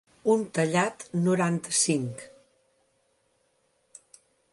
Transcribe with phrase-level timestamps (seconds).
[0.35, 2.17] Un tallat noranta-cinc.